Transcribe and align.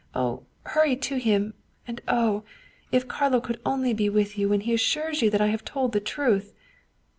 Oh, 0.15 0.47
hurry 0.63 0.95
to 0.95 1.17
him 1.17 1.53
and 1.87 2.01
oh! 2.07 2.43
if 2.91 3.07
Carlo 3.07 3.39
could 3.39 3.61
only 3.63 3.93
be 3.93 4.09
with 4.09 4.35
you 4.35 4.49
when 4.49 4.61
he 4.61 4.73
assures 4.73 5.21
you 5.21 5.29
that 5.29 5.41
I 5.41 5.49
have 5.49 5.63
told 5.63 5.91
the 5.91 5.99
truth!" 5.99 6.53